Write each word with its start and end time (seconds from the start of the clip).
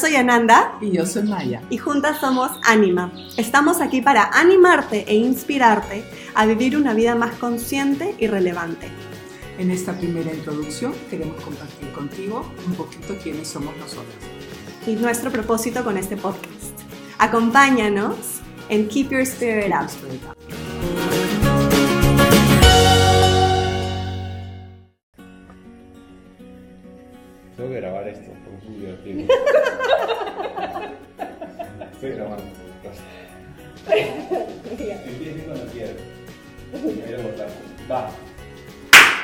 Soy 0.00 0.16
Ananda. 0.16 0.78
Y 0.80 0.92
yo 0.92 1.04
soy 1.04 1.24
Maya. 1.24 1.60
Y 1.68 1.76
juntas 1.76 2.20
somos 2.20 2.50
Anima. 2.66 3.12
Estamos 3.36 3.82
aquí 3.82 4.00
para 4.00 4.30
animarte 4.32 5.04
e 5.06 5.14
inspirarte 5.14 6.04
a 6.34 6.46
vivir 6.46 6.74
una 6.78 6.94
vida 6.94 7.14
más 7.14 7.34
consciente 7.34 8.14
y 8.18 8.26
relevante. 8.26 8.88
En 9.58 9.70
esta 9.70 9.92
primera 9.92 10.32
introducción 10.32 10.94
queremos 11.10 11.38
compartir 11.42 11.92
contigo 11.92 12.50
un 12.66 12.74
poquito 12.76 13.14
quiénes 13.22 13.48
somos 13.48 13.76
nosotros. 13.76 14.14
Y 14.86 14.92
nuestro 14.92 15.30
propósito 15.30 15.84
con 15.84 15.98
este 15.98 16.16
podcast. 16.16 16.80
Acompáñanos 17.18 18.40
en 18.70 18.88
Keep 18.88 19.10
Your 19.10 19.20
Spirit 19.20 19.66
Up. 19.66 19.90
Tengo 27.54 27.68
que 27.68 27.76
grabar 27.76 28.08
esto, 28.08 28.32
porque 28.42 28.56
es 28.56 28.64
muy 28.64 28.78
divertido. 28.78 29.34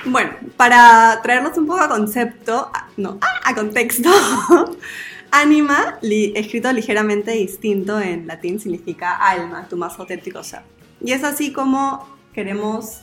Bueno, 0.04 0.30
para 0.56 1.20
traernos 1.22 1.56
un 1.58 1.66
poco 1.66 1.80
a 1.80 1.88
concepto, 1.88 2.70
no, 2.96 3.18
a, 3.20 3.50
a 3.50 3.54
contexto, 3.54 4.10
anima, 5.32 5.98
li- 6.02 6.32
escrito 6.36 6.72
ligeramente 6.72 7.32
distinto 7.32 8.00
en 8.00 8.26
latín, 8.26 8.60
significa 8.60 9.16
alma, 9.16 9.66
tu 9.68 9.76
más 9.76 9.98
auténtico 9.98 10.42
ser. 10.44 10.60
Y 11.00 11.12
es 11.12 11.24
así 11.24 11.52
como 11.52 12.06
queremos, 12.32 13.00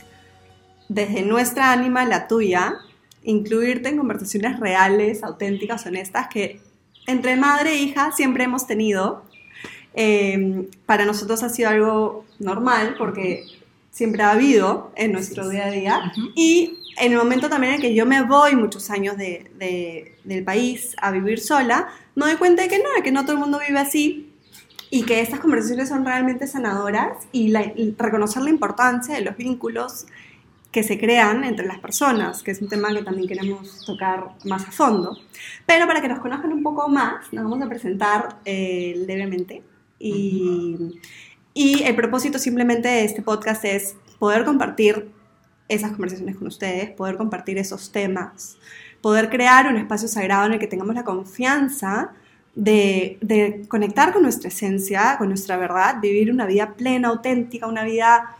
desde 0.88 1.22
nuestra 1.22 1.72
ánima, 1.72 2.04
la 2.06 2.26
tuya, 2.26 2.74
incluirte 3.22 3.88
en 3.90 3.98
conversaciones 3.98 4.58
reales, 4.60 5.22
auténticas, 5.22 5.84
honestas, 5.86 6.28
que 6.28 6.60
entre 7.06 7.36
madre 7.36 7.72
e 7.72 7.78
hija 7.82 8.12
siempre 8.12 8.44
hemos 8.44 8.66
tenido. 8.66 9.24
Eh, 9.94 10.68
para 10.86 11.04
nosotros 11.04 11.42
ha 11.42 11.48
sido 11.50 11.68
algo 11.68 12.24
normal 12.38 12.96
porque 12.98 13.44
siempre 13.94 14.24
ha 14.24 14.32
habido 14.32 14.90
en 14.96 15.12
nuestro 15.12 15.48
día 15.48 15.66
a 15.66 15.70
día. 15.70 16.12
Y 16.34 16.78
en 16.98 17.12
el 17.12 17.18
momento 17.18 17.48
también 17.48 17.74
en 17.74 17.80
que 17.80 17.94
yo 17.94 18.06
me 18.06 18.22
voy 18.24 18.56
muchos 18.56 18.90
años 18.90 19.16
de- 19.16 19.52
de- 19.56 20.16
del 20.24 20.42
país 20.42 20.96
a 21.00 21.12
vivir 21.12 21.38
sola, 21.38 21.88
me 22.16 22.26
doy 22.26 22.34
cuenta 22.36 22.62
de 22.62 22.68
que 22.68 22.78
no, 22.78 22.90
de 22.96 23.02
que 23.04 23.12
no 23.12 23.22
todo 23.22 23.34
el 23.34 23.38
mundo 23.38 23.60
vive 23.66 23.78
así 23.78 24.32
y 24.90 25.02
que 25.04 25.20
estas 25.20 25.38
conversaciones 25.38 25.88
son 25.88 26.04
realmente 26.04 26.46
sanadoras 26.48 27.28
y, 27.30 27.48
la- 27.48 27.72
y 27.76 27.94
reconocer 27.96 28.42
la 28.42 28.50
importancia 28.50 29.14
de 29.14 29.20
los 29.22 29.36
vínculos 29.36 30.06
que 30.72 30.82
se 30.82 30.98
crean 30.98 31.44
entre 31.44 31.64
las 31.66 31.78
personas, 31.78 32.42
que 32.42 32.50
es 32.50 32.60
un 32.60 32.68
tema 32.68 32.92
que 32.92 33.02
también 33.04 33.28
queremos 33.28 33.84
tocar 33.86 34.30
más 34.44 34.66
a 34.66 34.72
fondo. 34.72 35.16
Pero 35.66 35.86
para 35.86 36.00
que 36.02 36.08
nos 36.08 36.18
conozcan 36.18 36.52
un 36.52 36.64
poco 36.64 36.88
más, 36.88 37.32
nos 37.32 37.44
vamos 37.44 37.62
a 37.64 37.68
presentar 37.68 38.40
eh, 38.44 39.04
levemente. 39.06 39.62
Y, 40.00 40.76
y 41.54 41.84
el 41.84 41.94
propósito 41.94 42.38
simplemente 42.38 42.88
de 42.88 43.04
este 43.04 43.22
podcast 43.22 43.64
es 43.64 43.96
poder 44.18 44.44
compartir 44.44 45.08
esas 45.68 45.92
conversaciones 45.92 46.36
con 46.36 46.48
ustedes, 46.48 46.90
poder 46.90 47.16
compartir 47.16 47.56
esos 47.58 47.92
temas, 47.92 48.58
poder 49.00 49.30
crear 49.30 49.68
un 49.68 49.76
espacio 49.76 50.08
sagrado 50.08 50.46
en 50.46 50.54
el 50.54 50.58
que 50.58 50.66
tengamos 50.66 50.94
la 50.94 51.04
confianza 51.04 52.12
de, 52.54 53.64
conectar 53.68 54.12
con 54.12 54.22
nuestra 54.22 54.48
esencia, 54.48 55.16
con 55.18 55.28
nuestra 55.28 55.56
verdad, 55.56 56.00
vivir 56.00 56.30
una 56.30 56.46
vida 56.46 56.74
plena, 56.74 57.08
auténtica, 57.08 57.66
una 57.66 57.84
vida 57.84 58.36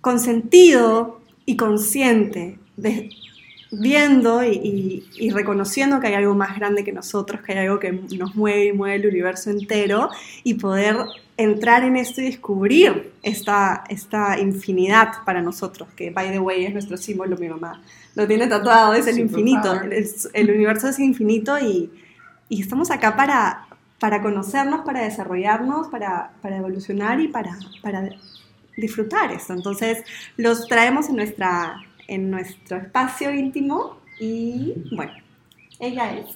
con 0.00 0.18
sentido 0.18 1.20
y 1.46 1.56
consciente, 1.56 2.58
viendo 3.72 4.44
y, 4.44 4.50
y- 4.50 5.26
y 5.26 5.30
reconociendo 5.30 5.98
que 5.98 6.08
hay 6.08 6.14
algo 6.14 6.34
más 6.34 6.56
grande 6.58 6.84
que 6.84 6.92
nosotros, 6.92 7.40
que 7.40 7.52
hay 7.52 7.66
algo 7.66 7.78
que 7.78 7.92
nos 7.92 8.34
mueve 8.36 8.66
y 8.66 8.72
mueve 8.72 8.96
el 8.96 9.06
universo 9.08 9.50
entero 9.50 10.10
y 10.44 10.54
poder 10.54 10.96
entrar 11.38 11.82
en 11.84 11.96
esto 11.96 12.20
y 12.20 12.24
descubrir 12.24 13.12
esta, 13.22 13.84
esta 13.88 14.38
infinidad 14.38 15.08
para 15.24 15.40
nosotros, 15.40 15.88
que 15.96 16.10
by 16.10 16.30
the 16.30 16.38
way 16.38 16.66
es 16.66 16.72
nuestro 16.74 16.96
símbolo, 16.98 17.36
mi 17.38 17.48
mamá 17.48 17.82
lo 18.14 18.26
tiene 18.28 18.46
tatuado, 18.46 18.92
es 18.92 19.06
el 19.06 19.18
infinito, 19.18 19.72
el, 19.72 20.06
el 20.34 20.50
universo 20.50 20.88
es 20.88 20.98
infinito 20.98 21.58
y, 21.58 21.90
y 22.50 22.60
estamos 22.60 22.90
acá 22.90 23.16
para, 23.16 23.66
para 23.98 24.20
conocernos, 24.20 24.82
para 24.84 25.00
desarrollarnos, 25.02 25.88
para, 25.88 26.32
para 26.42 26.58
evolucionar 26.58 27.20
y 27.20 27.28
para, 27.28 27.56
para 27.82 28.10
disfrutar 28.76 29.32
esto. 29.32 29.52
Entonces 29.54 30.04
los 30.36 30.66
traemos 30.68 31.08
en, 31.08 31.16
nuestra, 31.16 31.76
en 32.08 32.30
nuestro 32.30 32.76
espacio 32.78 33.32
íntimo 33.34 33.98
y 34.18 34.74
bueno, 34.94 35.12
ella 35.78 36.16
es. 36.16 36.26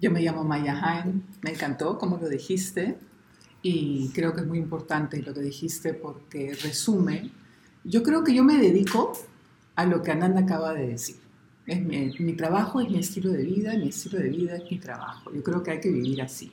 Yo 0.00 0.10
me 0.10 0.22
llamo 0.22 0.44
Maya 0.44 0.80
Hain, 0.82 1.22
me 1.42 1.50
encantó 1.50 1.98
como 1.98 2.16
lo 2.16 2.28
dijiste 2.28 2.96
y 3.62 4.08
creo 4.14 4.34
que 4.34 4.40
es 4.40 4.46
muy 4.46 4.58
importante 4.58 5.20
lo 5.22 5.34
que 5.34 5.40
dijiste 5.40 5.92
porque 5.92 6.54
resume, 6.62 7.30
yo 7.84 8.02
creo 8.02 8.24
que 8.24 8.34
yo 8.34 8.42
me 8.42 8.56
dedico 8.56 9.12
a 9.74 9.84
lo 9.84 10.02
que 10.02 10.12
Ananda 10.12 10.40
acaba 10.40 10.72
de 10.72 10.86
decir. 10.86 11.16
Es 11.66 11.80
mi, 11.82 12.14
mi 12.18 12.32
trabajo 12.32 12.80
es 12.80 12.90
mi 12.90 12.98
estilo 12.98 13.30
de 13.30 13.44
vida, 13.44 13.74
mi 13.76 13.88
estilo 13.88 14.18
de 14.18 14.28
vida 14.28 14.56
es 14.56 14.70
mi 14.70 14.78
trabajo. 14.78 15.30
Yo 15.32 15.42
creo 15.42 15.62
que 15.62 15.72
hay 15.72 15.80
que 15.80 15.90
vivir 15.90 16.22
así. 16.22 16.50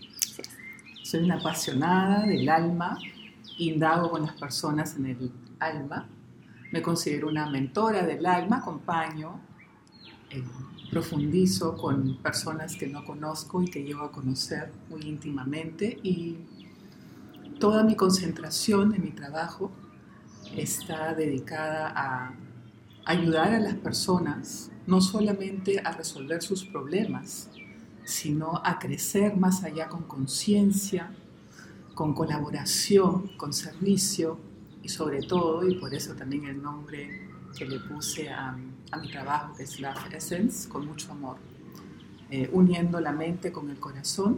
Soy 1.04 1.24
una 1.24 1.36
apasionada 1.36 2.26
del 2.26 2.50
alma, 2.50 3.00
indago 3.58 4.12
con 4.12 4.24
las 4.24 4.34
personas 4.34 4.98
en 4.98 5.06
el 5.06 5.32
alma, 5.60 6.10
me 6.72 6.82
considero 6.82 7.28
una 7.28 7.50
mentora 7.50 8.06
del 8.06 8.26
alma, 8.26 8.58
acompaño, 8.58 9.40
eh, 10.30 10.44
profundizo 10.92 11.76
con 11.76 12.18
personas 12.18 12.76
que 12.76 12.88
no 12.88 13.04
conozco 13.06 13.62
y 13.62 13.70
que 13.70 13.84
llevo 13.84 14.04
a 14.04 14.12
conocer 14.12 14.72
muy 14.90 15.02
íntimamente 15.02 16.00
y 16.04 16.38
toda 17.60 17.84
mi 17.84 17.96
concentración 17.96 18.94
en 18.94 19.04
mi 19.04 19.12
trabajo 19.12 19.72
está 20.56 21.14
dedicada 21.14 21.94
a 21.96 22.34
ayudar 23.06 23.54
a 23.54 23.60
las 23.60 23.76
personas 23.76 24.72
no 24.86 25.02
solamente 25.02 25.80
a 25.84 25.92
resolver 25.92 26.42
sus 26.42 26.66
problemas, 26.66 27.50
sino 28.06 28.62
a 28.64 28.80
crecer 28.80 29.36
más 29.36 29.64
allá 29.64 29.90
con 29.90 30.04
conciencia, 30.04 31.12
con 31.94 32.14
colaboración, 32.14 33.32
con 33.38 33.52
servicio 33.52 34.40
y 34.88 34.90
sobre 34.90 35.22
todo, 35.22 35.68
y 35.68 35.76
por 35.76 35.94
eso 35.94 36.14
también 36.14 36.46
el 36.46 36.62
nombre 36.62 37.28
que 37.58 37.66
le 37.66 37.78
puse 37.80 38.30
a, 38.30 38.58
a 38.92 38.98
mi 38.98 39.12
trabajo, 39.12 39.54
que 39.56 39.64
es 39.64 39.82
Love 39.82 40.14
Essence, 40.14 40.70
con 40.70 40.86
mucho 40.88 41.12
amor, 41.12 41.38
Eh, 42.30 42.50
uniendo 42.52 43.00
la 43.00 43.14
mente 43.14 43.52
con 43.52 43.70
el 43.70 43.80
corazón. 43.80 44.32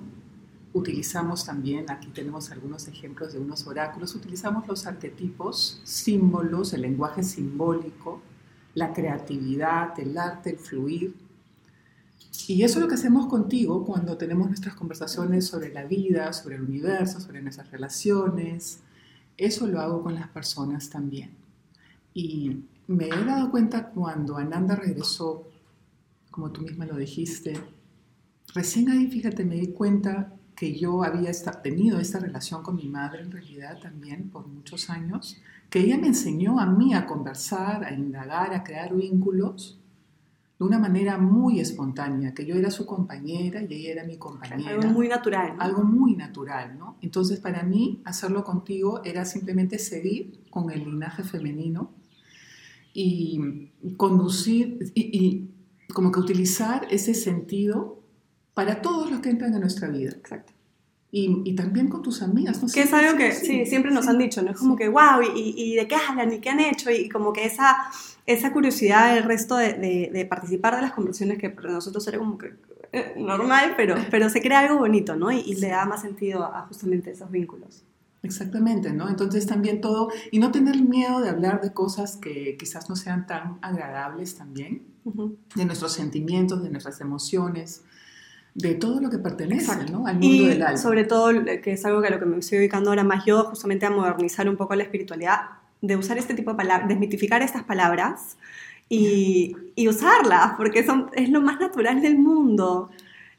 Utilizamos 0.73 1.45
también, 1.45 1.81
aquí 1.89 2.09
tenemos 2.19 2.51
algunos 2.51 2.87
ejemplos 2.87 3.33
de 3.33 3.39
unos 3.39 3.65
oráculos, 3.65 4.13
utilizamos 4.13 4.67
los 4.67 4.85
arquetipos, 4.85 5.81
símbolos, 5.83 6.73
el 6.73 6.81
lenguaje 6.81 7.23
simbólico, 7.23 8.21
la 8.75 8.87
creatividad, 8.97 9.99
el 9.99 10.17
arte, 10.17 10.51
el 10.51 10.59
fluir. 10.67 11.15
Y 12.47 12.61
eso 12.65 12.73
es 12.77 12.81
lo 12.83 12.87
que 12.87 12.95
hacemos 12.95 13.25
contigo 13.27 13.83
cuando 13.89 14.17
tenemos 14.17 14.47
nuestras 14.47 14.75
conversaciones 14.75 15.41
sobre 15.51 15.69
la 15.77 15.83
vida, 15.85 16.31
sobre 16.33 16.55
el 16.57 16.63
universo, 16.71 17.19
sobre 17.19 17.41
nuestras 17.41 17.67
relaciones. 17.71 18.81
Eso 19.39 19.67
lo 19.67 19.79
hago 19.79 20.03
con 20.03 20.15
las 20.15 20.27
personas 20.27 20.89
también. 20.89 21.31
Y 22.13 22.65
me 22.87 23.05
he 23.05 23.25
dado 23.25 23.49
cuenta 23.49 23.89
cuando 23.89 24.35
Ananda 24.35 24.75
regresó, 24.75 25.47
como 26.29 26.51
tú 26.51 26.61
misma 26.61 26.85
lo 26.85 26.97
dijiste, 26.97 27.57
recién 28.53 28.89
ahí, 28.89 29.07
fíjate, 29.07 29.45
me 29.45 29.55
di 29.55 29.67
cuenta 29.67 30.33
que 30.57 30.77
yo 30.77 31.05
había 31.05 31.31
tenido 31.63 32.01
esta 32.01 32.19
relación 32.19 32.63
con 32.63 32.75
mi 32.75 32.89
madre 32.89 33.21
en 33.21 33.31
realidad 33.31 33.79
también 33.79 34.29
por 34.29 34.45
muchos 34.45 34.89
años, 34.89 35.37
que 35.69 35.79
ella 35.79 35.97
me 35.97 36.07
enseñó 36.07 36.59
a 36.59 36.65
mí 36.65 36.93
a 36.93 37.05
conversar, 37.05 37.85
a 37.85 37.93
indagar, 37.93 38.53
a 38.53 38.65
crear 38.65 38.93
vínculos 38.93 39.78
de 40.59 40.65
una 40.65 40.77
manera 40.77 41.17
muy 41.17 41.61
espontánea, 41.61 42.33
que 42.33 42.45
yo 42.45 42.55
era 42.55 42.69
su 42.69 42.85
compañera 42.85 43.63
y 43.63 43.73
ella 43.73 43.91
era 43.93 44.03
mi 44.03 44.17
compañera 44.17 44.71
Algo 44.71 44.89
muy 44.89 45.07
natural. 45.07 45.55
¿no? 45.55 45.63
algo 45.63 45.83
muy 45.83 46.17
natural, 46.17 46.77
¿no? 46.77 46.97
Entonces, 47.01 47.39
para 47.39 47.63
mí, 47.63 48.01
hacerlo 48.03 48.43
contigo 48.43 49.01
era 49.05 49.23
simplemente 49.23 49.79
seguir 49.79 50.43
con 50.49 50.69
el 50.69 50.83
linaje 50.83 51.23
femenino 51.23 51.93
y 52.93 53.71
conducir 53.95 54.91
y, 54.93 55.17
y 55.17 55.93
como 55.93 56.11
que 56.11 56.19
utilizar 56.19 56.87
ese 56.91 57.13
sentido 57.13 58.03
para 58.53 58.81
todos 58.81 59.09
los 59.09 59.21
que 59.21 59.29
entran 59.29 59.53
en 59.53 59.61
nuestra 59.61 59.87
vida. 59.87 60.11
Exacto. 60.11 60.51
Y, 61.11 61.41
y 61.43 61.55
también 61.55 61.87
con 61.89 62.03
tus 62.03 62.21
amigas, 62.21 62.61
¿no? 62.61 62.69
Que 62.71 62.81
es 62.83 62.93
algo 62.93 63.17
que 63.17 63.31
sí, 63.31 63.65
siempre 63.65 63.89
nos 63.91 64.07
han 64.07 64.19
dicho, 64.19 64.43
¿no? 64.43 64.51
Es 64.51 64.57
como 64.57 64.73
Sí. 64.75 64.83
que, 64.83 64.89
wow, 64.89 65.21
y, 65.35 65.55
y 65.57 65.75
de 65.75 65.87
qué 65.87 65.95
hablan, 65.95 66.31
y 66.33 66.39
qué 66.39 66.49
han 66.51 66.59
hecho, 66.59 66.91
y 66.91 67.09
como 67.09 67.33
que 67.33 67.45
esa, 67.45 67.77
esa 68.27 68.53
curiosidad 68.53 69.15
del 69.15 69.23
resto 69.23 69.57
de, 69.57 69.73
de- 69.73 70.11
de 70.13 70.25
participar 70.25 70.75
de 70.75 70.83
las 70.83 70.91
conversaciones 70.93 71.39
que 71.39 71.49
para 71.49 71.71
nosotros 71.71 72.07
era 72.07 72.19
como 72.19 72.37
que 72.37 72.53
eh, 72.91 73.15
normal, 73.17 73.73
pero, 73.75 73.95
pero 74.11 74.29
se 74.29 74.39
crea 74.41 74.59
algo 74.59 74.77
bonito, 74.77 75.15
¿no? 75.15 75.31
Y, 75.31 75.39
y 75.39 75.55
le 75.55 75.69
da 75.69 75.85
más 75.85 76.01
sentido 76.01 76.43
a 76.43 76.61
justamente 76.67 77.09
esos 77.09 77.31
vínculos. 77.31 77.83
Exactamente, 78.21 78.91
¿no? 78.93 79.09
Entonces 79.09 79.47
también 79.47 79.81
todo, 79.81 80.09
y 80.31 80.37
no 80.39 80.51
tener 80.51 80.79
miedo 80.81 81.21
de 81.21 81.29
hablar 81.29 81.61
de 81.61 81.73
cosas 81.73 82.17
que 82.17 82.55
quizás 82.57 82.87
no 82.89 82.95
sean 82.95 83.25
tan 83.25 83.57
agradables 83.63 84.35
también, 84.35 84.83
Ujú. 85.05 85.37
de 85.55 85.65
nuestros 85.65 85.93
sentimientos, 85.93 86.61
de 86.61 86.69
nuestras 86.69 86.99
emociones, 87.01 87.83
de 88.55 88.75
todo 88.75 88.99
lo 88.99 89.09
que 89.09 89.17
pertenece. 89.17 89.71
¿no? 89.91 90.07
al 90.07 90.15
mundo 90.15 90.27
Y 90.27 90.47
del 90.47 90.61
alma. 90.63 90.77
sobre 90.77 91.03
todo, 91.05 91.31
que 91.61 91.73
es 91.73 91.85
algo 91.85 92.01
que 92.01 92.07
a 92.07 92.11
lo 92.11 92.19
que 92.19 92.25
me 92.25 92.37
estoy 92.39 92.57
dedicando 92.59 92.89
ahora 92.89 93.03
más 93.03 93.25
yo, 93.25 93.43
justamente 93.45 93.85
a 93.85 93.89
modernizar 93.89 94.49
un 94.49 94.57
poco 94.57 94.75
la 94.75 94.83
espiritualidad, 94.83 95.41
de 95.81 95.95
usar 95.95 96.17
este 96.17 96.33
tipo 96.33 96.51
de 96.51 96.57
palabras, 96.57 96.89
desmitificar 96.89 97.41
estas 97.41 97.63
palabras 97.63 98.37
y, 98.89 99.55
y 99.75 99.87
usarlas, 99.87 100.53
porque 100.57 100.85
son, 100.85 101.09
es 101.13 101.29
lo 101.29 101.41
más 101.41 101.59
natural 101.59 102.01
del 102.01 102.17
mundo. 102.17 102.89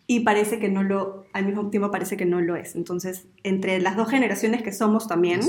Y 0.06 0.20
parece 0.20 0.58
que 0.58 0.68
no 0.68 0.82
lo, 0.82 1.26
al 1.32 1.46
mismo 1.46 1.68
tiempo 1.70 1.90
parece 1.90 2.16
que 2.16 2.24
no 2.24 2.40
lo 2.40 2.56
es. 2.56 2.74
Entonces, 2.74 3.26
entre 3.44 3.80
las 3.80 3.96
dos 3.96 4.08
generaciones 4.08 4.62
que 4.62 4.72
somos 4.72 5.06
también, 5.06 5.40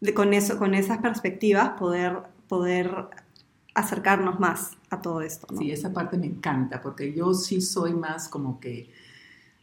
de, 0.00 0.14
con, 0.14 0.32
eso, 0.32 0.58
con 0.58 0.74
esas 0.74 0.98
perspectivas, 0.98 1.70
poder, 1.70 2.18
poder 2.48 3.08
acercarnos 3.76 4.40
más 4.40 4.76
a 4.90 5.02
todo 5.02 5.20
esto. 5.20 5.46
Sí, 5.56 5.70
esa 5.70 5.92
parte 5.92 6.16
me 6.16 6.26
encanta, 6.26 6.80
porque 6.80 7.12
yo 7.12 7.34
sí 7.34 7.60
soy 7.60 7.92
más 7.94 8.28
como 8.28 8.58
que 8.58 8.90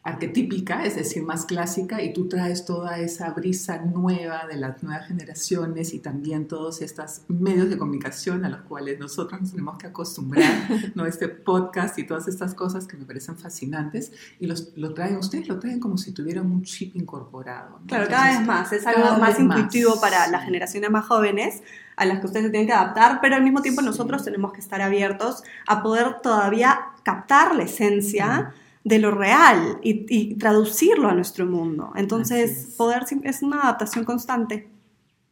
arquetípica, 0.03 0.85
es 0.85 0.97
decir, 0.97 1.23
más 1.23 1.45
clásica, 1.45 2.01
y 2.01 2.11
tú 2.11 2.27
traes 2.27 2.65
toda 2.65 2.99
esa 2.99 3.29
brisa 3.31 3.77
nueva 3.77 4.45
de 4.47 4.57
las 4.57 4.83
nuevas 4.83 5.07
generaciones 5.07 5.93
y 5.93 5.99
también 5.99 6.49
todos 6.49 6.81
estos 6.81 7.21
medios 7.29 7.69
de 7.69 7.77
comunicación 7.77 8.43
a 8.43 8.49
los 8.49 8.61
cuales 8.63 8.99
nosotros 8.99 9.39
nos 9.39 9.51
tenemos 9.51 9.77
que 9.77 9.87
acostumbrar, 9.87 10.51
¿no? 10.95 11.05
Este 11.05 11.29
podcast 11.29 11.97
y 11.99 12.05
todas 12.05 12.27
estas 12.27 12.53
cosas 12.53 12.85
que 12.85 12.97
me 12.97 13.05
parecen 13.05 13.37
fascinantes, 13.37 14.11
y 14.41 14.47
los, 14.47 14.73
lo 14.75 14.93
traen, 14.93 15.15
ustedes 15.15 15.47
lo 15.47 15.57
traen 15.57 15.79
como 15.79 15.97
si 15.97 16.11
tuvieran 16.11 16.51
un 16.51 16.63
chip 16.63 16.97
incorporado. 16.97 17.79
¿no? 17.79 17.87
Claro, 17.87 18.07
cada 18.09 18.37
vez 18.37 18.45
más. 18.45 18.73
Es 18.73 18.85
algo 18.85 19.17
más 19.17 19.37
vez 19.37 19.39
más, 19.39 19.57
intuitivo 19.57 20.01
para 20.01 20.27
las 20.27 20.41
sí. 20.41 20.45
generaciones 20.47 20.91
más 20.91 21.05
jóvenes 21.05 21.63
a 21.95 22.05
las 22.05 22.19
que 22.19 22.25
ustedes 22.25 22.47
se 22.47 22.51
tienen 22.51 22.67
que 22.67 22.73
adaptar, 22.73 23.19
pero 23.21 23.35
al 23.35 23.43
mismo 23.43 23.61
tiempo 23.61 23.81
Sí. 23.81 23.87
nosotros 23.87 24.25
tenemos 24.25 24.51
que 24.51 24.59
estar 24.59 24.81
abiertos 24.81 25.43
a 25.65 25.81
poder 25.81 26.21
todavía 26.21 26.87
captar 27.03 27.55
la 27.55 27.63
esencia 27.63 28.53
de 28.83 28.99
lo 28.99 29.11
real 29.11 29.79
y, 29.81 30.05
y 30.09 30.35
traducirlo 30.35 31.07
a 31.09 31.13
nuestro 31.13 31.45
mundo. 31.45 31.93
Entonces, 31.95 32.51
es. 32.51 32.75
poder 32.75 33.03
es 33.23 33.41
una 33.41 33.61
adaptación 33.61 34.03
constante. 34.05 34.67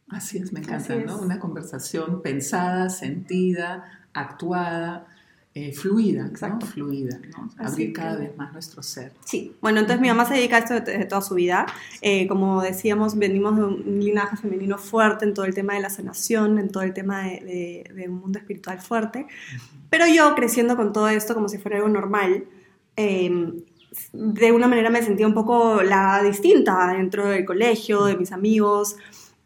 Así 0.08 0.38
es, 0.38 0.52
me 0.52 0.60
encanta, 0.60 0.94
¿no? 0.96 1.18
Una 1.18 1.38
conversación 1.38 2.20
pensada, 2.22 2.90
sentida, 2.90 4.06
actuada, 4.12 5.06
eh, 5.54 5.72
fluida, 5.72 6.26
Exacto. 6.26 6.64
¿no? 6.66 6.72
Fluida, 6.72 7.18
¿no? 7.36 7.50
Así 7.58 7.72
Abrir 7.72 7.86
que- 7.88 7.92
cada 7.92 8.16
vez 8.16 8.36
más 8.38 8.52
nuestro 8.54 8.82
ser. 8.82 9.12
Sí, 9.24 9.54
bueno, 9.60 9.80
entonces 9.80 10.00
mi 10.00 10.08
mamá 10.08 10.24
se 10.24 10.34
dedica 10.34 10.56
a 10.56 10.58
esto 10.60 10.74
desde 10.74 11.04
toda 11.04 11.20
su 11.20 11.34
vida. 11.34 11.66
Eh, 12.00 12.26
como 12.26 12.62
decíamos, 12.62 13.18
venimos 13.18 13.56
de 13.56 13.64
un 13.64 14.00
linaje 14.00 14.36
femenino 14.38 14.78
fuerte 14.78 15.24
en 15.26 15.34
todo 15.34 15.44
el 15.44 15.54
tema 15.54 15.74
de 15.74 15.80
la 15.80 15.90
sanación, 15.90 16.58
en 16.58 16.70
todo 16.70 16.82
el 16.82 16.94
tema 16.94 17.22
de, 17.24 17.84
de- 17.88 17.94
de 17.94 18.08
un 18.08 18.20
mundo 18.20 18.38
espiritual 18.38 18.80
fuerte. 18.80 19.26
Pero 19.90 20.06
yo 20.06 20.34
creciendo 20.34 20.74
con 20.76 20.92
todo 20.94 21.08
esto 21.10 21.34
como 21.34 21.48
si 21.50 21.58
fuera 21.58 21.76
algo 21.78 21.88
normal, 21.90 22.44
eh, 22.96 23.52
de 24.12 24.52
una 24.52 24.68
manera 24.68 24.90
me 24.90 25.02
sentía 25.02 25.26
un 25.26 25.34
poco 25.34 25.82
la 25.82 26.22
distinta 26.22 26.92
dentro 26.96 27.28
del 27.28 27.44
colegio, 27.44 28.04
de 28.04 28.16
mis 28.16 28.32
amigos. 28.32 28.96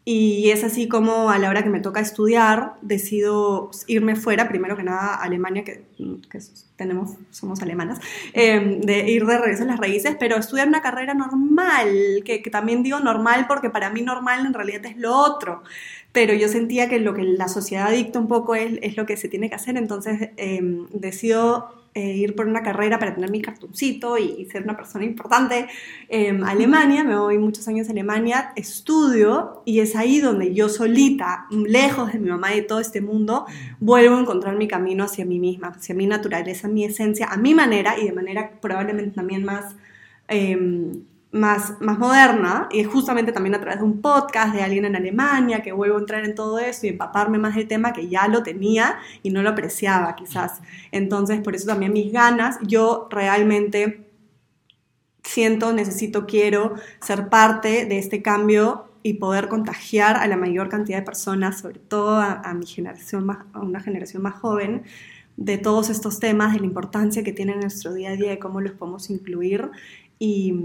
Y 0.09 0.51
es 0.51 0.63
así 0.63 0.87
como 0.87 1.31
a 1.31 1.37
la 1.37 1.49
hora 1.49 1.63
que 1.63 1.69
me 1.69 1.81
toca 1.81 1.99
estudiar, 1.99 2.75
decido 2.81 3.71
irme 3.87 4.15
fuera, 4.15 4.47
primero 4.47 4.77
que 4.77 4.83
nada 4.83 5.15
a 5.15 5.23
Alemania, 5.23 5.65
que, 5.65 5.83
que 6.29 6.39
tenemos, 6.77 7.17
somos 7.29 7.61
alemanas, 7.61 7.99
eh, 8.31 8.79
de 8.85 9.11
ir 9.11 9.25
de 9.25 9.37
regreso 9.37 9.63
a 9.63 9.65
las 9.65 9.79
raíces, 9.81 10.15
pero 10.17 10.37
estudiar 10.37 10.69
una 10.69 10.81
carrera 10.81 11.13
normal, 11.13 12.21
que, 12.23 12.41
que 12.41 12.49
también 12.49 12.83
digo 12.83 13.01
normal 13.01 13.47
porque 13.49 13.69
para 13.69 13.89
mí 13.89 14.01
normal 14.01 14.45
en 14.45 14.53
realidad 14.53 14.85
es 14.85 14.95
lo 14.95 15.13
otro, 15.13 15.63
pero 16.13 16.33
yo 16.33 16.47
sentía 16.47 16.87
que 16.87 16.99
lo 16.99 17.13
que 17.13 17.23
la 17.23 17.49
sociedad 17.49 17.91
dicta 17.91 18.17
un 18.17 18.29
poco 18.29 18.55
es, 18.55 18.79
es 18.81 18.95
lo 18.95 19.05
que 19.05 19.17
se 19.17 19.27
tiene 19.27 19.49
que 19.49 19.55
hacer, 19.55 19.75
entonces 19.75 20.29
eh, 20.37 20.61
decido 20.93 21.86
eh, 21.97 22.15
ir 22.15 22.35
por 22.35 22.45
una 22.45 22.61
carrera 22.61 22.99
para 22.99 23.15
tener 23.15 23.31
mi 23.31 23.41
cartoncito 23.41 24.19
y, 24.19 24.45
ser 24.51 24.61
una 24.61 24.77
persona 24.77 25.03
importante 25.03 25.65
eh, 26.09 26.39
Alemania, 26.45 27.03
me 27.03 27.17
voy 27.17 27.39
muchos 27.39 27.67
años 27.67 27.87
a 27.87 27.91
Alemania, 27.91 28.51
estudio 28.55 29.63
y 29.65 29.79
es 29.79 29.95
ahí 29.95 30.19
donde 30.19 30.53
yo 30.53 30.69
solita, 30.69 31.47
lejos 31.49 32.13
de 32.13 32.19
mi 32.19 32.29
mamá 32.29 32.53
y 32.53 32.57
de 32.57 32.67
todo 32.67 32.79
este 32.81 33.01
mundo, 33.01 33.47
vuelvo 33.79 34.15
a 34.15 34.19
encontrar 34.19 34.55
mi 34.57 34.67
camino 34.67 35.05
hacia 35.05 35.25
mí 35.25 35.39
misma, 35.39 35.69
hacia 35.69 35.95
mi 35.95 36.05
naturaleza, 36.05 36.67
mi 36.67 36.85
esencia, 36.85 37.29
a 37.31 37.37
mi 37.37 37.55
manera 37.55 37.97
y 37.99 38.05
de 38.05 38.13
manera 38.13 38.51
probablemente 38.61 39.15
también 39.15 39.43
más, 39.43 39.75
eh, 40.27 40.91
más, 41.37 41.79
más 41.79 41.97
moderna, 41.97 42.67
y 42.71 42.83
justamente 42.83 43.31
también 43.31 43.55
a 43.55 43.59
través 43.59 43.79
de 43.79 43.85
un 43.85 44.01
podcast 44.01 44.53
de 44.53 44.61
alguien 44.61 44.85
en 44.85 44.95
Alemania, 44.95 45.61
que 45.61 45.71
vuelvo 45.71 45.97
a 45.97 45.99
entrar 45.99 46.25
en 46.25 46.35
todo 46.35 46.59
esto 46.59 46.85
y 46.85 46.89
empaparme 46.89 47.37
más 47.37 47.55
del 47.55 47.67
tema 47.67 47.93
que 47.93 48.09
ya 48.09 48.27
lo 48.27 48.43
tenía 48.43 48.97
y 49.23 49.29
no 49.29 49.41
lo 49.41 49.49
apreciaba 49.49 50.15
quizás. 50.15 50.61
Entonces, 50.91 51.39
por 51.41 51.55
eso 51.55 51.67
también 51.67 51.93
mis 51.93 52.11
ganas, 52.11 52.57
yo 52.61 53.07
realmente 53.09 54.05
siento, 55.23 55.73
necesito, 55.73 56.25
quiero 56.25 56.75
ser 57.01 57.29
parte 57.29 57.85
de 57.85 57.97
este 57.97 58.21
cambio 58.21 58.85
y 59.03 59.15
poder 59.15 59.47
contagiar 59.47 60.17
a 60.17 60.27
la 60.27 60.37
mayor 60.37 60.69
cantidad 60.69 60.99
de 60.99 61.05
personas, 61.05 61.59
sobre 61.59 61.79
todo 61.79 62.15
a, 62.15 62.33
a 62.33 62.53
mi 62.53 62.65
generación, 62.65 63.25
más, 63.25 63.39
a 63.53 63.59
una 63.59 63.79
generación 63.79 64.23
más 64.23 64.35
joven, 64.35 64.83
de 65.37 65.57
todos 65.59 65.89
estos 65.89 66.19
temas, 66.19 66.53
de 66.53 66.59
la 66.59 66.65
importancia 66.65 67.23
que 67.23 67.31
tienen 67.31 67.55
en 67.55 67.61
nuestro 67.61 67.93
día 67.93 68.09
a 68.09 68.15
día, 68.15 68.31
de 68.31 68.39
cómo 68.39 68.59
los 68.59 68.73
podemos 68.73 69.09
incluir. 69.09 69.69
Y, 70.19 70.55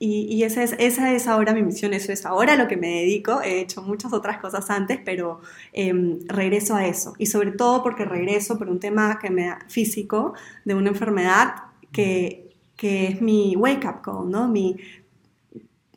y, 0.00 0.26
y 0.32 0.44
esa, 0.44 0.62
es, 0.62 0.76
esa 0.78 1.12
es 1.12 1.26
ahora 1.26 1.52
mi 1.54 1.62
misión, 1.62 1.92
eso 1.92 2.12
es 2.12 2.24
ahora 2.24 2.56
lo 2.56 2.68
que 2.68 2.76
me 2.76 2.88
dedico. 2.88 3.42
He 3.42 3.60
hecho 3.60 3.82
muchas 3.82 4.12
otras 4.12 4.38
cosas 4.38 4.70
antes, 4.70 5.00
pero 5.04 5.40
eh, 5.72 6.18
regreso 6.26 6.76
a 6.76 6.86
eso. 6.86 7.14
Y 7.18 7.26
sobre 7.26 7.52
todo 7.52 7.82
porque 7.82 8.04
regreso 8.04 8.58
por 8.58 8.68
un 8.68 8.78
tema 8.78 9.18
que 9.20 9.30
me 9.30 9.46
da 9.46 9.58
físico, 9.68 10.34
de 10.64 10.74
una 10.74 10.90
enfermedad 10.90 11.54
que, 11.92 12.54
que 12.76 13.08
es 13.08 13.20
mi 13.20 13.56
wake-up 13.56 14.02
call, 14.02 14.30
¿no? 14.30 14.46
Mi, 14.46 14.76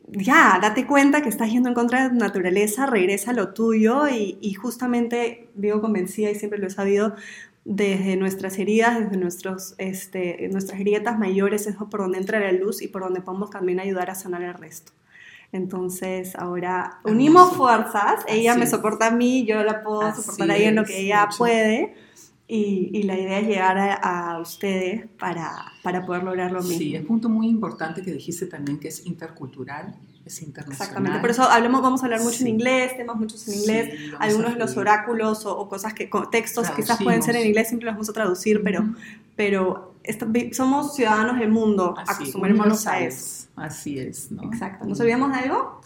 ya, 0.08 0.58
date 0.60 0.86
cuenta 0.86 1.22
que 1.22 1.28
estás 1.28 1.50
yendo 1.50 1.68
en 1.68 1.74
contra 1.74 2.02
de 2.02 2.10
tu 2.10 2.16
naturaleza, 2.16 2.86
regresa 2.86 3.30
a 3.30 3.34
lo 3.34 3.54
tuyo 3.54 4.08
y, 4.08 4.36
y 4.40 4.52
justamente 4.54 5.48
vivo 5.54 5.80
convencida 5.80 6.30
y 6.30 6.34
siempre 6.34 6.58
lo 6.58 6.66
he 6.66 6.70
sabido, 6.70 7.14
desde 7.64 8.16
nuestras 8.16 8.58
heridas, 8.58 8.98
desde 8.98 9.16
nuestros, 9.16 9.74
este, 9.78 10.48
nuestras 10.50 10.78
grietas 10.80 11.18
mayores, 11.18 11.66
es 11.66 11.76
por 11.76 12.00
donde 12.00 12.18
entra 12.18 12.40
la 12.40 12.52
luz 12.52 12.82
y 12.82 12.88
por 12.88 13.02
donde 13.02 13.20
podemos 13.20 13.50
también 13.50 13.78
ayudar 13.80 14.10
a 14.10 14.14
sanar 14.14 14.42
el 14.42 14.54
resto. 14.54 14.92
Entonces, 15.52 16.34
ahora 16.36 17.00
unimos 17.04 17.52
Hermoso. 17.52 17.56
fuerzas, 17.58 18.24
ella 18.26 18.52
Así 18.52 18.60
me 18.60 18.66
soporta 18.66 19.08
a 19.08 19.10
mí, 19.10 19.44
yo 19.46 19.62
la 19.62 19.82
puedo 19.82 20.00
Así 20.02 20.22
soportar 20.22 20.50
a 20.50 20.56
ella 20.56 20.68
en 20.70 20.76
lo 20.76 20.84
que 20.84 21.00
ella 21.00 21.26
mucho. 21.26 21.38
puede. 21.38 21.94
Y, 22.48 22.90
y 22.92 23.04
la 23.04 23.18
idea 23.18 23.38
es 23.38 23.46
llegar 23.46 23.78
a, 23.78 23.94
a 24.32 24.40
ustedes 24.40 25.06
para, 25.18 25.50
para 25.82 26.04
poder 26.04 26.22
lograr 26.24 26.50
lo 26.52 26.60
mismo. 26.62 26.78
Sí, 26.78 26.94
es 26.94 27.00
un 27.02 27.06
punto 27.06 27.28
muy 27.28 27.48
importante 27.48 28.02
que 28.02 28.12
dijiste 28.12 28.46
también 28.46 28.78
que 28.80 28.88
es 28.88 29.06
intercultural, 29.06 29.94
es 30.32 30.42
internacional. 30.42 30.82
Exactamente, 30.88 31.18
por 31.20 31.30
eso 31.30 31.42
hablamos, 31.44 31.82
vamos 31.82 32.02
a 32.02 32.06
hablar 32.06 32.20
mucho 32.22 32.38
Sí. 32.38 32.42
en 32.44 32.48
inglés, 32.48 32.96
temas 32.96 33.16
muchos 33.16 33.46
en 33.48 33.54
inglés, 33.60 33.90
Sí, 33.98 34.12
algunos 34.18 34.54
de 34.54 34.58
los 34.58 34.76
oráculos 34.76 35.46
o, 35.46 35.56
o 35.58 35.68
cosas 35.68 35.94
que, 35.94 36.08
textos 36.30 36.70
quizás 36.70 37.02
pueden 37.02 37.22
ser 37.22 37.36
en 37.36 37.42
Traducimos. 37.42 37.46
inglés, 37.46 37.68
siempre 37.68 37.86
los 37.86 37.94
vamos 37.94 38.08
a 38.08 38.12
traducir, 38.12 38.62
pero, 38.62 38.84
pero 39.36 39.94
vi- 40.28 40.52
somos 40.54 40.94
ciudadanos 40.94 41.38
del 41.38 41.50
mundo, 41.50 41.94
Así, 41.98 42.12
acostumbrémonos 42.24 42.86
a 42.86 43.00
eso. 43.00 43.46
Así 43.56 43.98
es, 43.98 44.30
¿no? 44.32 44.42
Exacto, 44.44 44.84
¿nos 44.86 44.98
olvidamos 45.00 45.32
de 45.32 45.38
algo? 45.38 45.80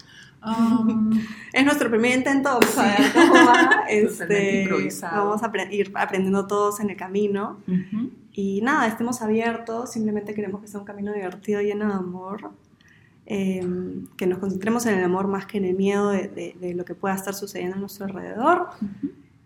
Um, 0.47 1.11
Es 1.53 1.65
nuestro 1.65 1.88
primer 1.91 2.19
intento, 2.19 2.50
vamos 2.50 2.79
a 2.79 2.83
ver 2.85 3.12
cómo 3.12 3.35
va. 3.35 3.85
Este, 3.88 4.69
vamos 5.03 5.43
a 5.43 5.50
ir 5.71 5.91
aprendiendo 5.95 6.47
todos 6.47 6.81
en 6.81 6.91
el 6.91 6.97
camino. 6.97 7.59
ujú. 7.67 8.11
Y 8.38 8.61
nada, 8.61 8.87
estemos 8.87 9.23
abiertos, 9.23 9.93
simplemente 9.93 10.35
queremos 10.35 10.61
que 10.61 10.69
sea 10.69 10.79
un 10.79 10.85
camino 10.87 11.11
divertido, 11.15 11.62
lleno 11.62 11.87
de 11.88 11.95
amor. 11.95 12.50
Eh, 13.26 13.66
que 14.16 14.26
nos 14.26 14.38
concentremos 14.38 14.87
en 14.87 14.99
el 14.99 15.04
amor 15.04 15.26
más 15.28 15.47
que 15.47 15.59
en 15.59 15.64
el 15.64 15.76
miedo 15.76 16.11
de, 16.11 16.28
de- 16.28 16.56
de 16.61 16.75
lo 16.75 16.85
que 16.85 16.95
pueda 16.95 17.14
estar 17.14 17.35
sucediendo 17.35 17.76
a 17.76 17.78
nuestro 17.80 18.06
alrededor. 18.06 18.68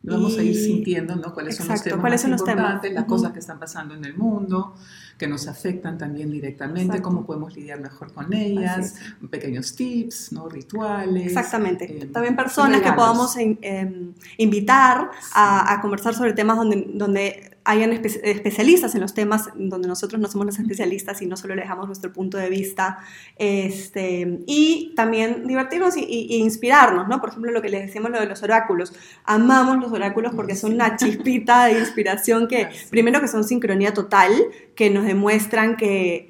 Lo 0.02 0.14
vamos 0.14 0.38
a 0.38 0.42
ir 0.42 0.52
Y- 0.52 0.54
sintiendo, 0.64 1.14
¿no? 1.16 1.34
¿Cuáles 1.34 1.56
son 1.56 1.66
los 1.68 1.74
Exacto, 1.76 1.90
temas 1.90 2.00
¿cuáles 2.00 2.16
más 2.16 2.22
son 2.22 2.30
los 2.30 2.44
temas? 2.44 2.58
importantes, 2.64 2.92
las 2.94 3.02
Ujú. 3.04 3.10
cosas 3.10 3.32
que 3.32 3.38
están 3.38 3.58
pasando 3.58 3.94
en 3.94 4.04
el 4.06 4.16
mundo, 4.16 4.74
que 5.18 5.26
nos 5.28 5.46
afectan 5.46 5.98
también 5.98 6.30
directamente, 6.30 6.82
Exacto. 6.96 7.02
cómo 7.02 7.26
podemos 7.26 7.54
lidiar 7.54 7.80
mejor 7.80 8.10
con 8.14 8.32
ellas, 8.32 8.94
pequeños 9.30 9.74
tips, 9.76 10.32
¿no? 10.32 10.48
Rituales. 10.48 11.26
Exactamente. 11.26 11.84
eh, 12.04 12.06
También 12.06 12.34
personas 12.34 12.78
que 12.80 12.88
regalos. 12.88 12.96
podamos 13.04 13.36
in- 13.36 13.58
em, 13.60 14.14
invitar 14.38 15.10
a, 15.34 15.70
a 15.74 15.80
conversar 15.82 16.14
sobre 16.14 16.32
temas 16.32 16.56
donde, 16.56 16.90
donde 16.94 17.58
hayan 17.70 17.92
espe- 17.92 18.20
especialistas 18.22 18.94
en 18.94 19.00
los 19.00 19.14
temas, 19.14 19.48
donde 19.54 19.88
nosotros 19.88 20.20
no 20.20 20.28
somos 20.28 20.46
los 20.46 20.58
especialistas 20.58 21.20
y 21.22 21.26
no 21.26 21.36
solo 21.36 21.54
le 21.54 21.62
dejamos 21.62 21.86
nuestro 21.86 22.12
punto 22.12 22.36
de 22.38 22.48
vista. 22.50 22.98
Este, 23.38 24.38
y 24.46 24.92
también 24.96 25.46
divertirnos 25.46 25.96
y, 25.96 26.00
y- 26.04 26.26
y 26.30 26.36
inspirarnos, 26.36 27.08
¿no? 27.08 27.20
Por 27.20 27.30
ejemplo, 27.30 27.50
lo 27.50 27.62
que 27.62 27.68
les 27.68 27.86
decíamos, 27.86 28.10
lo 28.10 28.20
de 28.20 28.26
los 28.26 28.42
oráculos. 28.42 28.92
Amamos 29.24 29.78
los 29.78 29.92
oráculos 29.92 30.34
porque 30.34 30.54
son 30.56 30.74
una 30.74 30.96
chispita 30.96 31.66
de 31.66 31.78
inspiración 31.78 32.48
que, 32.48 32.68
primero 32.90 33.20
que 33.20 33.28
son 33.28 33.44
sincronía 33.44 33.92
total, 33.94 34.32
que 34.74 34.90
nos 34.90 35.04
demuestran 35.04 35.76
que 35.76 36.28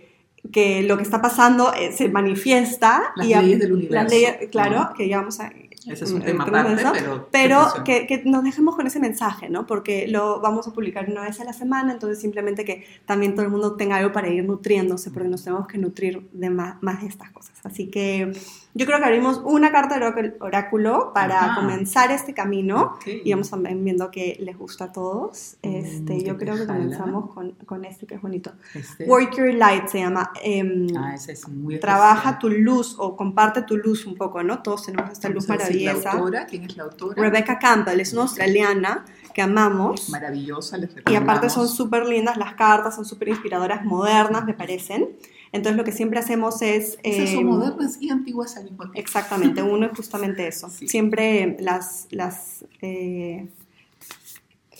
que 0.55 0.83
lo 0.83 0.97
que 0.97 1.03
está 1.03 1.21
pasando 1.21 1.75
eh, 1.75 1.93
se 1.93 2.09
manifiesta 2.09 3.13
Las 3.15 3.27
y 3.27 3.35
leyes 3.35 3.59
del 3.59 3.73
universo, 3.75 4.09
claro 4.51 4.95
que 4.97 5.07
ya 5.07 5.19
vamos 5.19 5.39
a 5.39 5.53
Ese 5.87 6.05
es 6.05 6.11
un 6.13 6.19
Mm, 6.21 6.25
tema 6.25 6.45
tema 6.45 6.61
aparte, 6.61 6.83
eso, 6.83 6.93
pero... 6.93 7.29
Pero 7.31 7.85
que, 7.85 8.07
que 8.07 8.23
nos 8.25 8.45
dejemos 8.45 8.77
con 8.77 8.87
ese 8.87 9.01
mensaje, 9.01 9.49
¿no? 9.49 9.67
Porque 9.67 10.07
lo 10.09 10.41
vamos 10.41 10.69
a 10.69 10.73
publicar 10.73 11.09
una 11.11 11.23
vez 11.23 11.41
a 11.41 11.45
la 11.45 11.53
semana, 11.55 11.93
entonces 11.93 12.21
simplemente 12.21 12.65
que 12.67 12.85
también 13.07 13.35
todo 13.35 13.45
el 13.47 13.51
mundo 13.51 13.77
tenga 13.77 13.97
algo 13.97 14.13
para 14.13 14.29
ir 14.29 14.45
nutriéndose, 14.45 15.11
porque 15.11 15.29
nos 15.29 15.43
tenemos 15.43 15.67
que 15.67 15.79
nutrir 15.79 16.29
de 16.33 16.51
más, 16.51 16.83
más 16.83 17.01
de 17.01 17.07
estas 17.09 17.31
cosas. 17.31 17.55
Así 17.65 17.87
que 17.89 18.33
yo 18.75 18.87
creo 18.87 18.99
que 18.99 19.05
abrimos 19.05 19.41
una 19.45 19.73
carta 19.73 19.99
de 19.99 20.35
oráculo- 20.41 21.13
para 21.15 21.45
Ajá. 21.47 21.61
comenzar 21.61 22.11
este 22.13 22.35
camino. 22.35 22.93
Ok. 22.97 23.07
Y 23.25 23.31
vamos 23.33 23.51
también 23.51 23.83
viendo 23.83 24.11
que 24.11 24.37
les 24.41 24.57
gusta 24.57 24.85
a 24.85 24.93
todos. 24.93 25.57
Este, 25.63 26.15
Mm, 26.15 26.21
yo 26.21 26.37
creo 26.37 26.55
que 26.55 26.67
jala. 26.67 26.75
comenzamos 26.79 27.35
con, 27.35 27.53
con 27.67 27.85
este 27.85 28.07
que 28.07 28.15
es 28.17 28.23
bonito. 28.23 28.53
Este- 28.75 29.05
Work 29.05 29.37
Your 29.37 29.55
Light 29.55 29.89
se 29.89 29.99
llama. 29.99 30.31
em, 30.43 30.87
Ah, 30.97 31.15
ese 31.15 31.33
es 31.33 31.49
muy 31.49 31.79
trabaja 31.81 32.31
especial. 32.31 32.39
tu 32.39 32.49
luz 32.51 32.97
o 32.99 33.17
comparte 33.17 33.63
tu 33.63 33.77
luz 33.77 34.07
un 34.07 34.15
poco, 34.15 34.43
¿no? 34.43 34.63
Todos 34.63 34.87
tenemos 34.87 35.11
esta 35.11 35.29
luz 35.29 35.49
maravillosa. 35.49 35.70
La 35.75 35.93
autora, 35.93 36.47
¿quién 36.47 36.65
es 36.65 36.77
la 36.77 36.85
autora? 36.85 37.21
Rebecca 37.21 37.59
Campbell 37.59 38.01
es 38.01 38.13
una 38.13 38.23
australiana 38.23 39.05
que 39.33 39.43
amamos. 39.43 40.09
Maravillosa, 40.11 40.77
les 40.77 40.91
Y 41.11 41.15
aparte 41.15 41.51
son 41.51 41.69
súper 41.69 42.07
lindas 42.07 42.37
las 42.37 42.55
cartas, 42.55 42.95
son 42.95 43.05
súper 43.05 43.29
inspiradoras, 43.29 43.85
modernas, 43.85 44.45
me 44.45 44.55
parecen. 44.55 45.11
Entonces 45.53 45.77
lo 45.77 45.85
que 45.85 45.93
siempre 45.93 46.19
hacemos 46.19 46.63
es... 46.63 46.99
Esas 47.03 47.31
eh, 47.31 47.35
son 47.35 47.47
modernas 47.47 47.99
y 48.01 48.11
antiguas 48.11 48.57
al 48.57 48.65
mismo 48.65 48.85
tiempo. 48.85 48.99
Exactamente, 48.99 49.63
uno 49.65 49.87
es 49.87 49.97
justamente 49.97 50.47
eso. 50.47 50.71
Sí. 50.71 50.89
Siempre 50.89 51.57
las, 51.61 52.07
las 52.11 52.65
eh, 52.83 53.49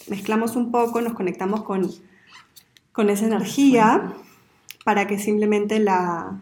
mezclamos 0.09 0.57
un 0.57 0.71
poco, 0.71 1.01
nos 1.01 1.15
conectamos 1.15 1.65
con, 1.65 1.91
con 2.93 3.11
esa 3.11 3.27
energía 3.27 4.13
para 4.85 5.07
que 5.07 5.19
simplemente 5.19 5.81
la, 5.81 6.41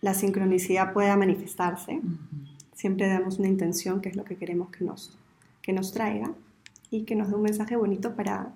la 0.00 0.14
sincronicidad 0.14 0.92
pueda 0.92 1.16
manifestarse. 1.16 1.96
Ujú. 1.96 2.39
Siempre 2.80 3.08
damos 3.08 3.38
una 3.38 3.48
intención, 3.48 4.00
que 4.00 4.08
es 4.08 4.16
lo 4.16 4.24
que 4.24 4.36
queremos 4.36 4.70
que 4.70 4.84
nos, 4.84 5.16
que 5.60 5.72
nos 5.74 5.92
traiga 5.92 6.30
y 6.90 7.02
que 7.02 7.14
nos 7.14 7.28
dé 7.28 7.34
un 7.34 7.42
mensaje 7.42 7.76
bonito 7.76 8.14
para, 8.16 8.52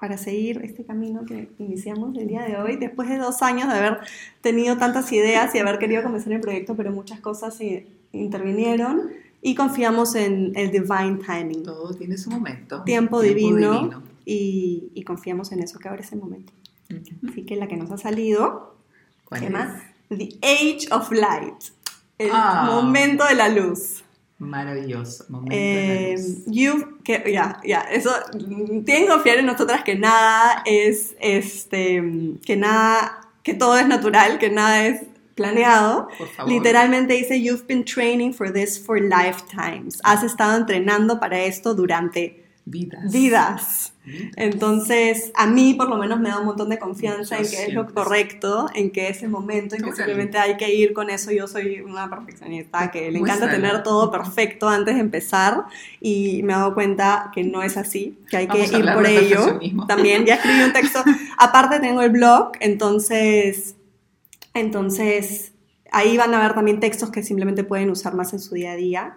para 0.00 0.16
seguir 0.18 0.60
este 0.64 0.84
camino 0.84 1.24
que 1.24 1.48
iniciamos 1.58 2.16
el 2.18 2.26
día 2.26 2.42
de 2.42 2.56
hoy, 2.56 2.76
después 2.76 3.08
de 3.08 3.18
dos 3.18 3.42
años 3.42 3.68
de 3.68 3.74
haber 3.78 3.98
tenido 4.40 4.76
tantas 4.78 5.12
ideas 5.12 5.54
y 5.54 5.58
haber 5.60 5.78
querido 5.78 6.02
comenzar 6.02 6.32
el 6.32 6.40
proyecto, 6.40 6.74
pero 6.74 6.90
muchas 6.90 7.20
cosas 7.20 7.56
se 7.56 7.86
intervinieron 8.12 9.10
y 9.42 9.54
confiamos 9.54 10.16
en 10.16 10.52
el 10.56 10.72
divine 10.72 11.18
timing, 11.24 11.62
Todo 11.62 11.94
tiene 11.94 12.18
su 12.18 12.30
momento. 12.30 12.82
tiempo, 12.82 13.20
divino, 13.22 13.72
divino. 13.80 14.02
Y, 14.24 14.90
y 14.92 15.02
confiamos 15.04 15.52
en 15.52 15.60
eso 15.60 15.78
que 15.78 15.88
ahora 15.88 16.02
es 16.02 16.10
el 16.10 16.18
momento. 16.18 16.52
Así 17.30 17.44
que 17.44 17.54
la 17.54 17.68
que 17.68 17.76
nos 17.76 17.92
ha 17.92 17.96
salido 17.98 18.74
¿Cuál 19.24 19.40
se 19.40 19.46
es? 19.46 19.52
llama 19.52 19.82
The 20.08 20.28
Age 20.42 20.88
of 20.92 21.12
Light, 21.12 21.62
el 22.18 22.30
Ah. 22.32 22.64
momento 22.70 23.24
de 23.26 23.34
la 23.34 23.48
luz. 23.48 24.02
Maravilloso. 24.38 25.24
Momento 25.28 25.54
Eh, 25.54 26.14
de 26.14 26.16
la 26.16 26.22
luz. 26.22 26.44
you, 26.46 26.98
que, 27.04 27.24
ya, 27.32 27.58
ya, 27.64 27.80
eso, 27.80 28.10
tienen 28.84 28.84
que 28.84 29.06
confiar 29.06 29.38
en 29.38 29.46
nosotras 29.46 29.82
que 29.82 29.94
nada 29.96 30.62
es, 30.66 31.16
este, 31.20 32.02
que 32.44 32.56
nada, 32.56 33.20
que 33.42 33.54
todo 33.54 33.78
es 33.78 33.86
natural, 33.88 34.38
que 34.38 34.50
nada 34.50 34.86
es 34.86 35.02
planeado. 35.34 36.08
Por 36.18 36.28
favor. 36.28 36.52
Literalmente 36.52 37.14
dice, 37.14 37.40
you've 37.40 37.64
been 37.66 37.84
training 37.84 38.32
for 38.32 38.52
this 38.52 38.78
for 38.82 39.00
lifetimes. 39.00 40.00
Has 40.04 40.22
estado 40.22 40.56
entrenando 40.56 41.18
para 41.20 41.38
esto 41.40 41.74
durante 41.74 42.45
Vidas. 43.12 43.92
Entonces, 44.34 45.30
a 45.36 45.46
mí 45.46 45.74
por 45.74 45.88
lo 45.88 45.96
menos 45.96 46.18
me 46.18 46.30
da 46.30 46.40
un 46.40 46.46
montón 46.46 46.68
de 46.68 46.80
confianza 46.80 47.36
Yo 47.36 47.44
en 47.44 47.50
que 47.50 47.64
es 47.64 47.72
lo 47.72 47.94
correcto, 47.94 48.66
en 48.74 48.90
que 48.90 49.08
es 49.08 49.22
el 49.22 49.28
momento, 49.28 49.76
en 49.76 49.84
que 49.84 49.92
simplemente 49.92 50.36
hay 50.36 50.56
que 50.56 50.74
ir 50.74 50.92
con 50.92 51.08
eso. 51.08 51.30
Yo 51.30 51.46
soy 51.46 51.80
una 51.80 52.10
perfeccionista 52.10 52.90
que 52.90 53.12
le 53.12 53.20
encanta 53.20 53.48
tener 53.48 53.84
todo 53.84 54.10
perfecto 54.10 54.68
antes 54.68 54.96
de 54.96 55.00
empezar 55.00 55.66
y 56.00 56.42
me 56.42 56.54
he 56.54 56.56
dado 56.56 56.74
cuenta 56.74 57.30
que 57.32 57.44
no 57.44 57.62
es 57.62 57.76
así, 57.76 58.18
que 58.28 58.36
hay 58.36 58.46
Vamos 58.48 58.68
que 58.68 58.78
ir 58.78 58.92
por 58.92 59.06
ello. 59.06 59.60
También 59.86 60.26
ya 60.26 60.34
escribí 60.34 60.62
un 60.62 60.72
texto. 60.72 61.04
Aparte 61.38 61.78
tengo 61.78 62.02
el 62.02 62.10
blog, 62.10 62.50
entonces, 62.58 63.76
entonces 64.54 65.52
ahí 65.92 66.16
van 66.16 66.34
a 66.34 66.40
ver 66.40 66.54
también 66.54 66.80
textos 66.80 67.10
que 67.10 67.22
simplemente 67.22 67.62
pueden 67.62 67.90
usar 67.90 68.14
más 68.14 68.32
en 68.32 68.40
su 68.40 68.56
día 68.56 68.72
a 68.72 68.76
día. 68.76 69.16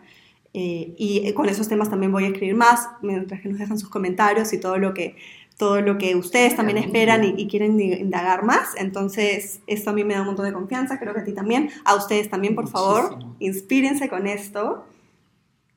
Eh, 0.54 0.94
y 0.98 1.32
con 1.34 1.48
esos 1.48 1.68
temas 1.68 1.90
también 1.90 2.12
voy 2.12 2.24
a 2.24 2.28
escribir 2.28 2.56
más, 2.56 2.90
mientras 3.02 3.42
que 3.42 3.50
nos 3.50 3.60
dejan 3.60 3.78
sus 3.78 3.90
comentarios 3.90 4.52
y 4.54 4.60
todo 4.60 4.78
lo 4.78 4.94
que, 4.94 5.16
todo 5.58 5.82
lo 5.82 5.98
que 5.98 6.16
ustedes 6.16 6.56
también 6.56 6.78
esperan 6.78 7.24
y, 7.24 7.34
y 7.38 7.48
quieren 7.48 7.80
indagar 7.80 8.44
más. 8.44 8.70
Entonces, 8.78 9.60
esto 9.68 9.92
a 9.92 9.94
mí 9.94 10.04
me 10.04 10.16
da 10.16 10.22
un 10.22 10.28
montón 10.28 10.46
de 10.46 10.54
confianza, 10.54 11.00
creo 11.00 11.14
que 11.14 11.20
a 11.20 11.24
ti 11.24 11.34
también, 11.34 11.70
a 11.86 11.96
ustedes 11.96 12.30
también, 12.30 12.56
por 12.56 12.68
favor, 12.68 13.12
Muchísimo. 13.12 13.36
inspírense 13.40 14.10
con 14.10 14.26
esto. 14.28 14.86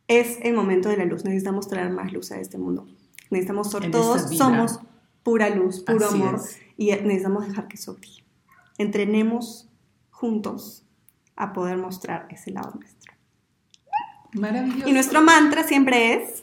Es 0.09 0.39
el 0.43 0.55
momento 0.55 0.89
de 0.89 0.97
la 0.97 1.05
luz, 1.05 1.25
necesitamos 1.25 1.69
traer 1.69 1.91
más 1.91 2.13
luz 2.13 2.33
a 2.33 2.41
este 2.41 2.59
mundo. 2.59 2.87
Necesitamos 3.31 3.71
ser 3.71 3.91
todos, 3.91 4.37
somos 4.37 4.81
pura 5.23 5.49
luz, 5.49 5.81
puro 5.81 6.07
Así 6.07 6.21
amor 6.21 6.35
es. 6.37 6.59
y 6.77 6.91
necesitamos 6.91 7.47
dejar 7.47 7.69
que 7.69 7.77
eso 7.77 7.95
brille. 7.95 8.23
Entrenemos 8.79 9.69
juntos 10.11 10.85
a 11.37 11.53
poder 11.53 11.79
mostrar 11.79 12.27
ese 12.31 12.51
lado 12.51 12.73
nuestro. 12.79 13.02
Maravilloso. 14.33 14.89
Y 14.89 14.93
nuestro 14.93 15.21
mantra 15.21 15.63
siempre 15.63 16.15
es 16.15 16.43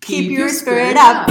Keep, 0.00 0.28
Keep 0.28 0.38
your 0.38 0.48
spirit 0.48 0.96
up. 0.96 1.26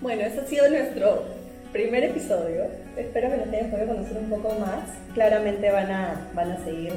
Bueno, 0.00 0.22
ese 0.22 0.40
ha 0.40 0.46
sido 0.46 0.68
nuestro 0.68 1.26
primer 1.72 2.02
episodio. 2.02 2.64
Espero 2.96 3.30
que 3.30 3.36
nos 3.36 3.48
hayan 3.48 3.70
podido 3.70 3.86
conocer 3.86 4.16
un 4.16 4.30
poco 4.30 4.58
más. 4.58 4.82
Claramente 5.14 5.70
van 5.70 5.92
a, 5.92 6.30
van 6.34 6.50
a 6.50 6.64
seguir 6.64 6.94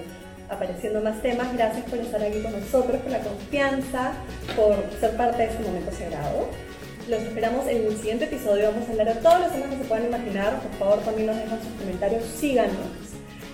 apareciendo 0.49 1.01
más 1.01 1.21
temas. 1.21 1.53
Gracias 1.53 1.87
por 1.87 1.99
estar 1.99 2.23
aquí 2.23 2.41
con 2.41 2.51
nosotros, 2.51 2.99
por 3.01 3.11
la 3.11 3.19
confianza, 3.19 4.13
por 4.55 4.75
ser 4.99 5.15
parte 5.15 5.43
de 5.43 5.49
este 5.49 5.63
momento 5.63 5.91
sagrado. 5.91 6.49
Los 7.11 7.23
esperamos 7.23 7.67
en 7.67 7.85
el 7.87 7.97
siguiente 7.97 8.23
episodio. 8.23 8.71
Vamos 8.71 8.87
a 8.87 8.91
hablar 8.93 9.13
de 9.13 9.21
todos 9.21 9.41
los 9.41 9.51
temas 9.51 9.69
que 9.69 9.77
se 9.79 9.83
puedan 9.83 10.05
imaginar. 10.05 10.61
Por 10.61 10.71
favor, 10.79 10.99
también 10.99 11.27
nos 11.27 11.35
dejan 11.35 11.59
sus 11.61 11.73
comentarios. 11.73 12.23
Síganos. 12.23 12.87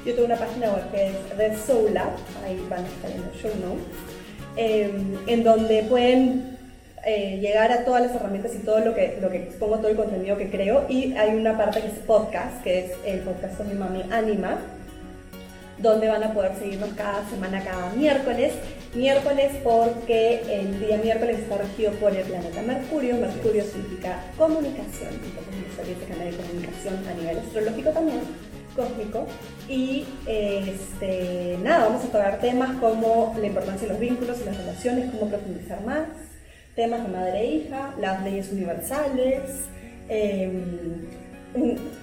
Yo 0.05 0.13
tengo 0.13 0.27
una 0.27 0.35
página 0.35 0.73
web 0.73 0.91
que 0.91 1.07
es 1.07 1.15
The 1.35 1.57
Soul 1.65 1.91
Lab. 1.91 2.11
Ahí 2.45 2.63
van 2.69 2.85
a 2.85 2.87
estar 2.87 3.09
en 3.09 3.25
los 3.25 3.35
show 3.35 3.51
notes. 3.59 3.83
eh, 4.57 4.91
en 5.25 5.43
donde 5.43 5.81
pueden 5.89 6.55
eh, 7.03 7.39
llegar 7.41 7.71
a 7.71 7.83
todas 7.83 8.03
las 8.03 8.13
herramientas 8.13 8.53
y 8.53 8.59
todo 8.59 8.79
lo 8.81 8.93
que, 8.93 9.17
lo 9.19 9.31
que 9.31 9.37
expongo, 9.37 9.77
todo 9.77 9.87
el 9.87 9.97
contenido 9.97 10.37
que 10.37 10.51
creo. 10.51 10.85
Y 10.87 11.13
hay 11.13 11.35
una 11.35 11.57
parte 11.57 11.81
que 11.81 11.87
es 11.87 11.93
podcast, 12.05 12.61
que 12.61 12.85
es 12.85 12.91
el 13.05 13.21
podcast 13.21 13.57
con 13.57 13.69
mi 13.69 13.73
mami 13.73 14.03
Anima, 14.11 14.59
donde 15.79 16.07
van 16.07 16.23
a 16.23 16.31
poder 16.31 16.51
seguirnos 16.59 16.91
cada 16.95 17.27
semana, 17.27 17.63
cada 17.63 17.89
miércoles. 17.93 18.53
Miércoles 18.95 19.51
porque 19.63 20.41
el 20.49 20.79
día 20.79 20.97
miércoles 20.97 21.39
está 21.39 21.57
regido 21.57 21.91
por 21.93 22.15
el 22.15 22.23
planeta 22.25 22.61
Mercurio. 22.61 23.15
Mercurio 23.17 23.63
significa 23.63 24.23
comunicación, 24.37 25.09
entonces 25.13 25.89
este 25.89 26.05
canal 26.13 26.31
de 26.31 26.37
comunicación 26.37 26.95
a 27.07 27.13
nivel 27.13 27.37
astrológico 27.39 27.89
también, 27.91 28.19
cósmico. 28.75 29.27
Y 29.69 30.05
este, 30.25 31.57
nada, 31.61 31.85
vamos 31.87 32.05
a 32.05 32.07
tocar 32.07 32.39
temas 32.39 32.77
como 32.79 33.35
la 33.39 33.45
importancia 33.47 33.87
de 33.87 33.93
los 33.93 33.99
vínculos 33.99 34.37
y 34.41 34.45
las 34.45 34.57
relaciones, 34.57 35.11
cómo 35.11 35.29
profundizar 35.29 35.81
más, 35.85 36.07
temas 36.75 37.03
de 37.03 37.09
madre 37.09 37.39
e 37.41 37.45
hija, 37.55 37.93
las 37.99 38.23
leyes 38.23 38.51
universales, 38.51 39.41
em, 40.09 40.61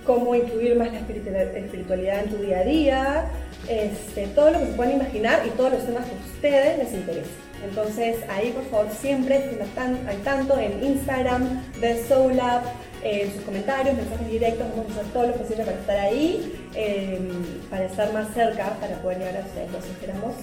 cómo 0.06 0.34
incluir 0.34 0.76
más 0.76 0.92
la 0.92 1.00
espiritu- 1.00 1.34
espiritualidad 1.56 2.24
en 2.24 2.30
tu 2.30 2.36
día 2.38 2.58
a 2.58 2.64
día, 2.64 3.24
este, 3.68 4.26
todo 4.28 4.50
lo 4.50 4.58
que 4.60 4.66
se 4.66 4.72
puedan 4.72 4.94
imaginar 4.94 5.42
y 5.46 5.50
todos 5.50 5.72
los 5.72 5.84
temas 5.86 6.04
que 6.06 6.12
a 6.12 6.34
ustedes 6.34 6.78
les 6.78 6.92
interesen. 6.92 7.44
Entonces 7.64 8.16
ahí 8.28 8.50
por 8.50 8.64
favor 8.66 8.86
siempre 9.00 9.36
estén 9.36 9.62
al 9.62 9.68
tan- 9.70 10.06
al 10.08 10.16
tanto 10.18 10.58
en 10.58 10.84
Instagram 10.84 11.62
de 11.80 12.04
Soul 12.04 12.36
Lab, 12.36 12.62
en 13.02 13.32
sus 13.32 13.42
comentarios, 13.42 13.96
mensajes 13.96 14.28
directos, 14.30 14.66
vamos 14.76 14.86
a 14.96 15.00
hacer 15.00 15.12
todo 15.12 15.26
lo 15.28 15.32
posible 15.34 15.64
para 15.64 15.78
estar 15.78 15.98
ahí, 15.98 16.54
em, 16.74 17.28
para 17.70 17.84
estar 17.84 18.12
más 18.12 18.32
cerca, 18.34 18.76
para 18.80 18.96
poder 19.02 19.18
llegar 19.18 19.36
a 19.38 19.40
ustedes. 19.40 19.72
Los 19.72 19.84
esperamos 19.84 20.34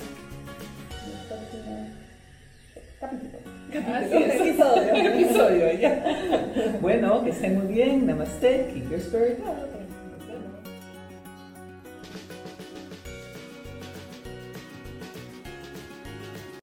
capítulo. 3.00 3.32
Es. 3.74 4.42
Episodio. 4.42 4.96
Episodio, 4.96 5.72
ya. 5.80 6.04
Bueno, 6.82 7.24
que 7.24 7.30
estén 7.32 7.58
muy 7.63 7.74
bien. 7.74 8.06
Namaste. 8.06 8.70
Keep 8.74 8.90
your 8.92 9.00
spirit 9.00 9.40
up. 9.40 9.81